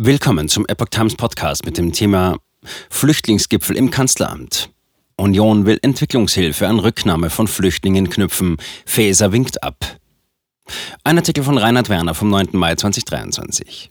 Willkommen 0.00 0.48
zum 0.48 0.64
Epoch 0.68 0.90
Times 0.90 1.16
Podcast 1.16 1.66
mit 1.66 1.76
dem 1.76 1.90
Thema 1.90 2.36
Flüchtlingsgipfel 2.88 3.76
im 3.76 3.90
Kanzleramt. 3.90 4.70
Union 5.16 5.66
will 5.66 5.80
Entwicklungshilfe 5.82 6.68
an 6.68 6.78
Rücknahme 6.78 7.30
von 7.30 7.48
Flüchtlingen 7.48 8.08
knüpfen. 8.08 8.58
Faeser 8.86 9.32
winkt 9.32 9.60
ab. 9.64 9.98
Ein 11.02 11.18
Artikel 11.18 11.42
von 11.42 11.58
Reinhard 11.58 11.88
Werner 11.88 12.14
vom 12.14 12.30
9. 12.30 12.50
Mai 12.52 12.76
2023. 12.76 13.90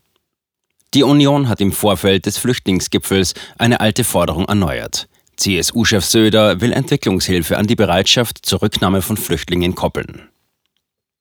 Die 0.93 1.03
Union 1.03 1.49
hat 1.49 1.59
im 1.59 1.73
Vorfeld 1.73 2.25
des 2.25 2.37
Flüchtlingsgipfels 2.37 3.33
eine 3.57 3.81
alte 3.81 4.05
Forderung 4.05 4.45
erneuert. 4.45 5.09
CSU-Chef 5.35 6.05
Söder 6.05 6.61
will 6.61 6.71
Entwicklungshilfe 6.71 7.57
an 7.57 7.67
die 7.67 7.75
Bereitschaft 7.75 8.45
zur 8.45 8.61
Rücknahme 8.61 9.01
von 9.01 9.17
Flüchtlingen 9.17 9.75
koppeln. 9.75 10.29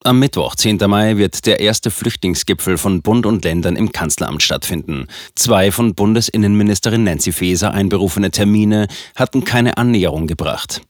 Am 0.04 0.20
Mittwoch, 0.20 0.54
10. 0.54 0.78
Mai, 0.86 1.16
wird 1.16 1.46
der 1.46 1.58
erste 1.58 1.90
Flüchtlingsgipfel 1.90 2.78
von 2.78 3.02
Bund 3.02 3.26
und 3.26 3.44
Ländern 3.44 3.76
im 3.76 3.90
Kanzleramt 3.90 4.42
stattfinden. 4.42 5.08
Zwei 5.34 5.72
von 5.72 5.94
Bundesinnenministerin 5.94 7.02
Nancy 7.02 7.32
Faeser 7.32 7.72
einberufene 7.72 8.30
Termine 8.30 8.86
hatten 9.16 9.44
keine 9.44 9.78
Annäherung 9.78 10.26
gebracht. 10.26 10.82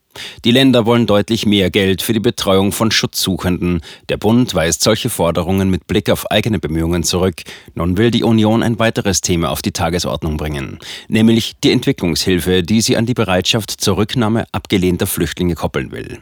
Die 0.45 0.51
Länder 0.51 0.85
wollen 0.85 1.07
deutlich 1.07 1.45
mehr 1.45 1.71
Geld 1.71 2.01
für 2.01 2.13
die 2.13 2.19
Betreuung 2.19 2.71
von 2.71 2.91
Schutzsuchenden. 2.91 3.81
Der 4.09 4.17
Bund 4.17 4.53
weist 4.53 4.83
solche 4.83 5.09
Forderungen 5.09 5.69
mit 5.69 5.87
Blick 5.87 6.09
auf 6.09 6.29
eigene 6.29 6.59
Bemühungen 6.59 7.03
zurück. 7.03 7.43
Nun 7.75 7.97
will 7.97 8.11
die 8.11 8.23
Union 8.23 8.61
ein 8.61 8.77
weiteres 8.77 9.21
Thema 9.21 9.49
auf 9.49 9.61
die 9.61 9.71
Tagesordnung 9.71 10.37
bringen, 10.37 10.79
nämlich 11.07 11.55
die 11.63 11.71
Entwicklungshilfe, 11.71 12.61
die 12.61 12.81
sie 12.81 12.97
an 12.97 13.05
die 13.05 13.13
Bereitschaft 13.13 13.71
zur 13.71 13.97
Rücknahme 13.97 14.45
abgelehnter 14.51 15.07
Flüchtlinge 15.07 15.55
koppeln 15.55 15.91
will. 15.91 16.19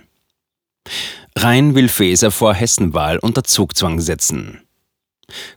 Rhein 1.38 1.76
will 1.76 1.90
Faeser 1.90 2.32
vor 2.32 2.54
Hessenwahl 2.54 3.20
unter 3.20 3.44
Zugzwang 3.44 4.00
setzen. 4.00 4.65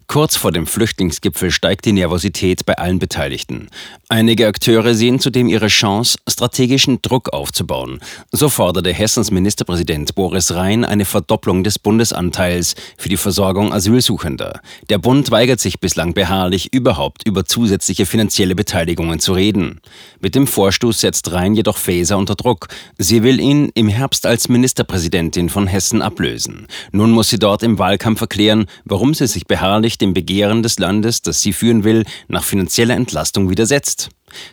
Kurz 0.06 0.36
vor 0.36 0.52
dem 0.52 0.66
Flüchtlingsgipfel 0.66 1.50
steigt 1.50 1.84
die 1.84 1.92
Nervosität 1.92 2.64
bei 2.64 2.78
allen 2.78 2.98
Beteiligten. 2.98 3.68
Einige 4.08 4.46
Akteure 4.46 4.94
sehen 4.94 5.20
zudem 5.20 5.48
ihre 5.48 5.66
Chance, 5.66 6.16
strategischen 6.26 7.02
Druck 7.02 7.34
aufzubauen. 7.34 8.00
So 8.32 8.48
forderte 8.48 8.90
Hessens 8.90 9.30
Ministerpräsident 9.30 10.14
Boris 10.14 10.54
Rhein 10.54 10.86
eine 10.86 11.04
Verdopplung 11.04 11.62
des 11.62 11.78
Bundesanteils 11.78 12.74
für 12.96 13.10
die 13.10 13.18
Versorgung 13.18 13.70
Asylsuchender. 13.70 14.60
Der 14.88 14.96
Bund 14.96 15.30
weigert 15.30 15.60
sich 15.60 15.78
bislang 15.78 16.14
beharrlich, 16.14 16.72
überhaupt 16.72 17.26
über 17.26 17.44
zusätzliche 17.44 18.06
finanzielle 18.06 18.54
Beteiligungen 18.54 19.20
zu 19.20 19.34
reden. 19.34 19.82
Mit 20.20 20.34
dem 20.34 20.46
Vorstoß 20.46 21.00
setzt 21.00 21.32
Rhein 21.32 21.54
jedoch 21.54 21.76
Faeser 21.76 22.16
unter 22.16 22.34
Druck. 22.34 22.68
Sie 22.96 23.22
will 23.22 23.38
ihn 23.40 23.70
im 23.74 23.88
Herbst 23.88 24.24
als 24.24 24.48
Ministerpräsidentin 24.48 25.50
von 25.50 25.66
Hessen 25.66 26.00
ablösen. 26.00 26.66
Nun 26.92 27.10
muss 27.10 27.28
sie 27.28 27.38
dort 27.38 27.62
im 27.62 27.78
Wahlkampf 27.78 28.22
erklären, 28.22 28.64
warum 28.86 29.12
sie 29.12 29.26
sich 29.26 29.46
beharrlich 29.46 29.57
dem 30.00 30.14
Begehren 30.14 30.62
des 30.62 30.78
Landes, 30.78 31.22
das 31.22 31.40
sie 31.40 31.52
führen 31.52 31.84
will, 31.84 32.04
nach 32.28 32.44
finanzieller 32.44 32.94
Entlastung 32.94 33.50
widersetzt. 33.50 34.10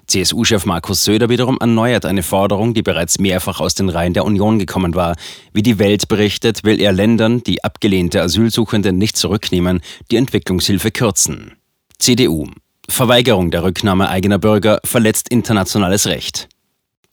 CSU-Chef 0.07 0.65
Markus 0.65 1.03
Söder 1.03 1.29
wiederum 1.29 1.57
erneuert 1.59 2.05
eine 2.05 2.23
Forderung, 2.23 2.73
die 2.73 2.81
bereits 2.81 3.19
mehrfach 3.19 3.59
aus 3.59 3.75
den 3.75 3.89
Reihen 3.89 4.13
der 4.13 4.25
Union 4.25 4.59
gekommen 4.59 4.95
war. 4.95 5.15
Wie 5.53 5.63
die 5.63 5.79
Welt 5.79 6.07
berichtet, 6.07 6.63
will 6.63 6.79
er 6.79 6.93
Ländern, 6.93 7.43
die 7.43 7.63
abgelehnte 7.63 8.21
Asylsuchende 8.21 8.93
nicht 8.93 9.17
zurücknehmen, 9.17 9.81
die 10.11 10.15
Entwicklungshilfe 10.17 10.91
kürzen. 10.91 11.53
CDU. 11.99 12.47
Verweigerung 12.87 13.51
der 13.51 13.63
Rücknahme 13.63 14.09
eigener 14.09 14.37
Bürger 14.37 14.79
verletzt 14.83 15.29
internationales 15.29 16.05
Recht. 16.05 16.47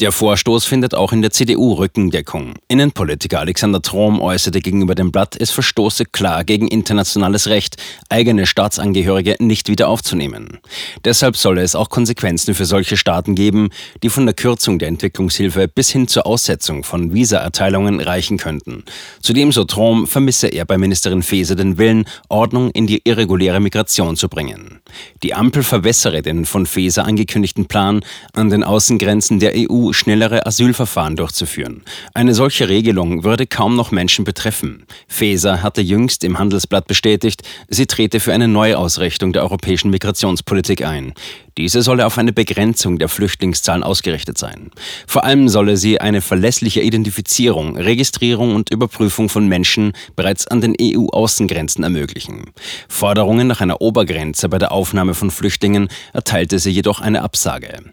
Der 0.03 0.11
Vorstoß 0.11 0.65
findet 0.65 0.97
auch 0.97 1.13
in 1.13 1.23
der 1.23 1.31
CDU 1.31 1.75
Rückendeckung. 1.75 2.55
Innenpolitiker 2.67 3.39
Alexander 3.39 3.81
Trom 3.81 4.21
äußerte 4.21 4.59
gegenüber 4.59 4.97
dem 4.97 5.13
Blatt, 5.13 5.37
es 5.39 5.53
verstoße 5.53 6.07
klar 6.07 6.43
gegen 6.43 6.67
internationales 6.67 7.47
Recht, 7.47 7.77
eigene 8.09 8.47
Staatsangehörige 8.47 9.37
nicht 9.39 9.69
wieder 9.69 9.87
aufzunehmen. 9.87 10.59
Deshalb 11.05 11.37
solle 11.37 11.63
es 11.63 11.77
auch 11.77 11.89
Konsequenzen 11.89 12.57
für 12.57 12.65
solche 12.65 12.97
Staaten 12.97 13.37
geben, 13.37 13.69
die 14.03 14.09
von 14.09 14.27
der 14.27 14.35
Kürzung 14.35 14.81
der 14.81 14.89
Entwicklungshilfe 14.89 15.69
bis 15.69 15.91
hin 15.91 16.09
zur 16.09 16.27
Aussetzung 16.27 16.83
von 16.83 17.15
Visaerteilungen 17.15 18.01
reichen 18.01 18.39
könnten. 18.39 18.83
Zudem, 19.21 19.53
so 19.53 19.63
Trom, 19.63 20.09
vermisse 20.09 20.49
er 20.49 20.65
bei 20.65 20.79
Ministerin 20.79 21.23
Faeser 21.23 21.55
den 21.55 21.79
Willen, 21.79 22.07
Ordnung 22.29 22.73
in 22.73 22.89
die 22.89 23.03
irreguläre 23.05 23.61
Migration 23.61 24.17
zu 24.17 24.29
bringen. 24.29 24.81
Die 25.23 25.33
Ampel 25.33 25.63
verwässere 25.63 26.23
den 26.23 26.45
von 26.45 26.67
Faeser 26.67 27.05
angekündigten 27.05 27.67
Plan, 27.67 28.01
an 28.33 28.51
den 28.51 28.65
Außengrenzen 28.65 29.39
der 29.39 29.53
EU 29.55 29.92
schnellere 29.93 30.47
Asylverfahren 30.47 31.17
durchzuführen. 31.17 31.83
Eine 32.15 32.35
solche 32.35 32.69
Regelung 32.69 33.25
würde 33.25 33.47
kaum 33.47 33.77
noch 33.77 33.91
Menschen 33.91 34.25
betreffen. 34.25 34.87
Faeser 35.09 35.63
hatte 35.63 35.81
jüngst 35.81 36.25
im 36.25 36.39
Handelsblatt 36.39 36.87
bestätigt, 36.87 37.43
sie 37.69 37.87
trete 37.87 38.21
für 38.21 38.33
eine 38.33 38.49
Neuausrichtung 38.49 39.33
der 39.33 39.43
europäischen 39.43 39.91
Migrationspolitik 39.91 40.85
ein. 40.85 41.15
Diese 41.59 41.83
solle 41.83 42.07
auf 42.07 42.17
eine 42.17 42.33
Begrenzung 42.33 42.99
der 42.99 43.09
Flüchtlingszahlen 43.09 43.83
ausgerichtet 43.83 44.39
sein. 44.39 44.71
Vor 45.07 45.25
allem 45.25 45.49
solle 45.49 45.77
sie 45.77 46.01
eine 46.01 46.23
verlässliche 46.23 46.81
Identifizierung, 46.81 47.77
Registrierung 47.77 48.55
und 48.55 48.71
Überprüfung 48.71 49.29
von 49.29 49.47
Menschen 49.49 49.93
bereits 50.17 50.47
an 50.47 50.63
den 50.63 50.75
EU-Außengrenzen 50.81 51.85
ermöglichen. 51.85 52.51
Forderungen 52.89 53.47
nach 53.47 53.61
einer 53.61 53.83
Obergrenze 53.83 54.49
bei 54.49 54.59
der 54.59 54.73
Aufnahme 54.73 55.15
von 55.15 55.31
Flüchtlingen 55.31 55.89
erteilte 56.15 56.59
sie 56.59 56.71
jedoch 56.71 57.01
eine 57.01 57.23
Absage. 57.23 57.93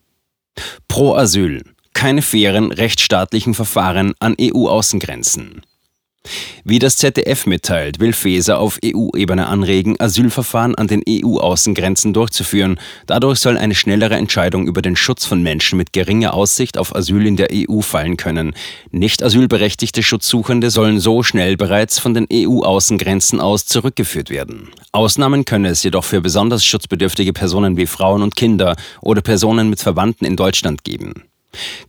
Pro 0.88 1.16
Asyl 1.16 1.64
keine 1.94 2.22
fairen 2.22 2.72
rechtsstaatlichen 2.72 3.54
Verfahren 3.54 4.14
an 4.20 4.36
EU-Außengrenzen. 4.40 5.62
Wie 6.64 6.80
das 6.80 6.98
ZDF 6.98 7.46
mitteilt, 7.46 8.00
will 8.00 8.14
Faeser 8.14 8.60
auf 8.60 8.78
EU-Ebene 8.84 9.48
anregen, 9.48 9.96
Asylverfahren 10.00 10.76
an 10.76 10.88
den 10.88 11.02
EU-Außengrenzen 11.08 12.14
durchzuführen. 12.14 12.80
Dadurch 13.08 13.40
soll 13.40 13.58
eine 13.58 13.74
schnellere 13.74 14.16
Entscheidung 14.16 14.68
über 14.68 14.82
den 14.82 14.96
Schutz 14.96 15.26
von 15.26 15.42
Menschen 15.42 15.78
mit 15.78 15.94
geringer 15.94 16.34
Aussicht 16.34 16.78
auf 16.78 16.96
Asyl 16.96 17.26
in 17.26 17.38
der 17.38 17.50
EU 17.54 17.82
fallen 17.82 18.18
können. 18.18 18.54
Nicht 18.92 19.24
asylberechtigte 19.24 20.04
Schutzsuchende 20.04 20.70
sollen 20.70 21.00
so 21.00 21.24
schnell 21.24 21.56
bereits 21.56 22.00
von 22.00 22.14
den 22.14 22.28
EU-Außengrenzen 22.32 23.40
aus 23.40 23.66
zurückgeführt 23.66 24.30
werden. 24.30 24.70
Ausnahmen 24.92 25.46
könne 25.46 25.70
es 25.70 25.84
jedoch 25.84 26.04
für 26.04 26.22
besonders 26.22 26.66
schutzbedürftige 26.66 27.34
Personen 27.34 27.78
wie 27.78 27.88
Frauen 27.88 28.22
und 28.22 28.36
Kinder 28.36 28.76
oder 29.02 29.22
Personen 29.22 29.70
mit 29.70 29.80
Verwandten 29.80 30.26
in 30.26 30.36
Deutschland 30.36 30.84
geben. 30.84 31.29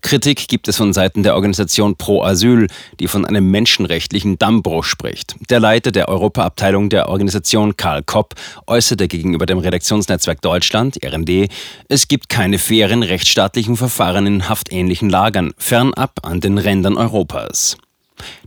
Kritik 0.01 0.49
gibt 0.49 0.69
es 0.69 0.77
von 0.77 0.93
Seiten 0.93 1.23
der 1.23 1.35
Organisation 1.35 1.97
Pro 1.97 2.23
Asyl, 2.23 2.67
die 2.99 3.09
von 3.09 3.25
einem 3.25 3.51
menschenrechtlichen 3.51 4.39
Dammbruch 4.39 4.85
spricht. 4.85 5.37
Der 5.51 5.61
Leiter 5.61 5.93
der 5.93 6.09
Europaabteilung 6.09 6.89
der 6.89 7.09
Organisation 7.09 7.77
Karl 7.77 8.03
Kopp 8.03 8.35
äußerte 8.67 9.09
gegenüber 9.09 9.47
dem 9.47 9.59
Redaktionsnetzwerk 9.59 10.41
Deutschland, 10.41 10.99
RND, 11.05 11.51
es 11.89 12.09
gibt 12.09 12.29
keine 12.29 12.59
fairen 12.59 13.03
rechtsstaatlichen 13.03 13.77
Verfahren 13.77 14.27
in 14.27 14.49
haftähnlichen 14.49 15.11
Lagern, 15.11 15.53
fernab 15.59 16.21
an 16.23 16.41
den 16.41 16.59
Rändern 16.59 16.97
Europas. 16.97 17.77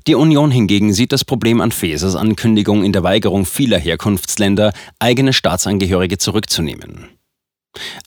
Die 0.07 0.15
Union 0.15 0.51
hingegen 0.51 0.93
sieht 0.93 1.11
das 1.11 1.25
Problem 1.25 1.61
an 1.61 1.71
Fesers 1.71 2.15
Ankündigung 2.15 2.83
in 2.83 2.91
der 2.91 3.03
Weigerung 3.03 3.45
vieler 3.45 3.79
Herkunftsländer, 3.79 4.73
eigene 4.99 5.33
Staatsangehörige 5.33 6.17
zurückzunehmen. 6.17 7.07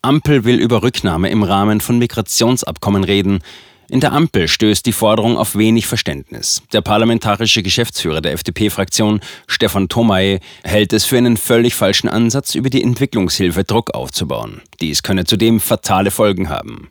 Ampel 0.03 0.45
will 0.45 0.61
über 0.61 0.83
Rücknahme 0.83 1.31
im 1.31 1.43
Rahmen 1.43 1.81
von 1.81 1.99
Migrationsabkommen 1.99 3.05
reden. 3.05 3.41
In 3.89 4.01
der 4.01 4.13
Ampel 4.13 4.49
stößt 4.49 4.85
die 4.85 4.93
Forderung 4.93 5.39
auf 5.39 5.57
wenig 5.57 5.87
Verständnis. 5.87 6.63
Der 6.73 6.81
parlamentarische 6.81 7.63
Geschäftsführer 7.63 8.21
der 8.21 8.33
FDP-Fraktion, 8.33 9.21
Stefan 9.47 9.89
Thomaye, 9.89 10.41
hält 10.65 10.93
es 10.93 11.05
für 11.05 11.19
einen 11.19 11.37
völlig 11.37 11.75
falschen 11.77 12.09
Ansatz, 12.09 12.57
über 12.57 12.69
die 12.69 12.83
Entwicklungshilfe 12.83 13.63
Druck 13.63 13.95
aufzubauen. 13.95 14.61
Dies 14.81 15.05
könne 15.05 15.25
zudem 15.25 15.61
fatale 15.61 16.11
Folgen 16.11 16.49
haben. 16.49 16.89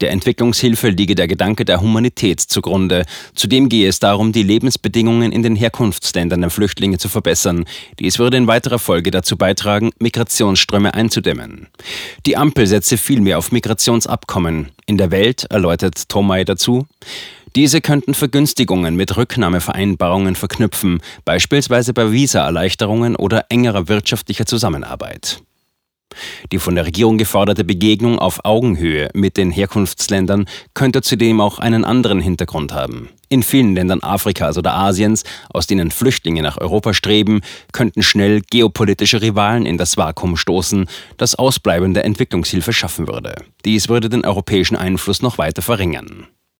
Der 0.00 0.10
Entwicklungshilfe 0.10 0.90
liege 0.90 1.14
der 1.14 1.28
Gedanke 1.28 1.64
der 1.64 1.80
Humanität 1.80 2.40
zugrunde. 2.40 3.04
Zudem 3.34 3.68
gehe 3.68 3.88
es 3.88 4.00
darum, 4.00 4.32
die 4.32 4.42
Lebensbedingungen 4.42 5.32
in 5.32 5.42
den 5.42 5.56
Herkunftsländern 5.56 6.40
der 6.40 6.50
Flüchtlinge 6.50 6.98
zu 6.98 7.08
verbessern. 7.08 7.64
Dies 7.98 8.18
würde 8.18 8.36
in 8.36 8.46
weiterer 8.46 8.78
Folge 8.78 9.10
dazu 9.10 9.36
beitragen, 9.36 9.90
Migrationsströme 9.98 10.94
einzudämmen. 10.94 11.68
Die 12.26 12.36
Ampel 12.36 12.66
setze 12.66 12.96
vielmehr 12.96 13.38
auf 13.38 13.52
Migrationsabkommen. 13.52 14.70
In 14.86 14.98
der 14.98 15.10
Welt, 15.10 15.44
erläutert 15.50 16.08
Tomay 16.08 16.44
dazu, 16.44 16.86
diese 17.56 17.80
könnten 17.80 18.14
Vergünstigungen 18.14 18.96
mit 18.96 19.16
Rücknahmevereinbarungen 19.16 20.34
verknüpfen, 20.34 21.00
beispielsweise 21.24 21.94
bei 21.94 22.10
Visaerleichterungen 22.10 23.14
oder 23.14 23.46
engerer 23.48 23.86
wirtschaftlicher 23.86 24.44
Zusammenarbeit. 24.44 25.40
Die 26.52 26.58
von 26.58 26.74
der 26.74 26.86
Regierung 26.86 27.18
geforderte 27.18 27.64
Begegnung 27.64 28.18
auf 28.18 28.44
Augenhöhe 28.44 29.10
mit 29.14 29.36
den 29.36 29.50
Herkunftsländern 29.50 30.46
könnte 30.74 31.02
zudem 31.02 31.40
auch 31.40 31.58
einen 31.58 31.84
anderen 31.84 32.20
Hintergrund 32.20 32.72
haben. 32.72 33.08
In 33.28 33.42
vielen 33.42 33.74
Ländern 33.74 34.02
Afrikas 34.02 34.58
oder 34.58 34.74
Asiens, 34.74 35.24
aus 35.48 35.66
denen 35.66 35.90
Flüchtlinge 35.90 36.42
nach 36.42 36.58
Europa 36.58 36.94
streben, 36.94 37.40
könnten 37.72 38.02
schnell 38.02 38.42
geopolitische 38.42 39.22
Rivalen 39.22 39.66
in 39.66 39.78
das 39.78 39.96
Vakuum 39.96 40.36
stoßen, 40.36 40.86
das 41.16 41.34
ausbleibende 41.34 42.04
Entwicklungshilfe 42.04 42.72
schaffen 42.72 43.08
würde. 43.08 43.34
Dies 43.64 43.88
würde 43.88 44.08
den 44.08 44.24
europäischen 44.24 44.76
Einfluss 44.76 45.22
noch 45.22 45.38
weiter 45.38 45.62
verringern. 45.62 46.28